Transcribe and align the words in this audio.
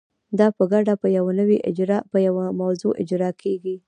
دا 0.39 0.47
په 0.57 0.63
ګډه 0.71 0.93
په 2.11 2.17
یوه 2.27 2.45
موضوع 2.61 2.93
اجرا 3.01 3.29
کیږي. 3.41 3.75